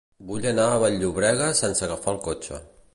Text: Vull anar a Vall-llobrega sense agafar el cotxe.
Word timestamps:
Vull 0.29 0.47
anar 0.51 0.65
a 0.69 0.79
Vall-llobrega 0.85 1.53
sense 1.63 1.87
agafar 1.91 2.15
el 2.19 2.23
cotxe. 2.31 2.65